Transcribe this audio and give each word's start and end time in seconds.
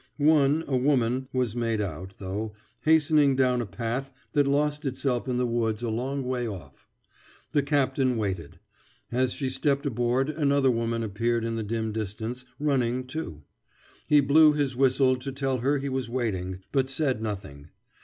One, 0.17 0.63
a 0.67 0.75
woman, 0.75 1.27
was 1.31 1.55
made 1.55 1.79
out, 1.79 2.15
though, 2.17 2.53
hastening 2.79 3.35
down 3.35 3.61
a 3.61 3.67
path 3.67 4.11
that 4.33 4.47
lost 4.47 4.83
itself 4.83 5.27
in 5.27 5.37
the 5.37 5.45
woods 5.45 5.83
a 5.83 5.91
long 5.91 6.23
way 6.23 6.47
off. 6.47 6.87
The 7.51 7.61
captain 7.61 8.17
waited. 8.17 8.57
As 9.11 9.31
she 9.31 9.47
stepped 9.47 9.85
aboard 9.85 10.31
another 10.31 10.71
woman 10.71 11.03
appeared 11.03 11.45
in 11.45 11.55
the 11.55 11.61
dim 11.61 11.91
distance, 11.91 12.45
running, 12.59 13.05
too. 13.05 13.43
He 14.07 14.21
blew 14.21 14.53
his 14.53 14.75
whistle 14.75 15.17
to 15.17 15.31
tell 15.31 15.59
her 15.59 15.77
he 15.77 15.87
was 15.89 16.09
waiting, 16.09 16.63
but 16.71 16.89
said 16.89 17.21
nothing. 17.21 17.69